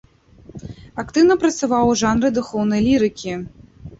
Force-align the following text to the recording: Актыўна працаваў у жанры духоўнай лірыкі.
Актыўна 1.01 1.35
працаваў 1.43 1.85
у 1.91 1.97
жанры 2.03 2.31
духоўнай 2.37 2.81
лірыкі. 2.87 3.37